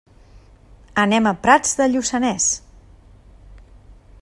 Anem 1.01 1.29
a 1.31 1.33
Prats 1.43 1.77
de 1.81 1.87
Lluçanès. 1.93 2.49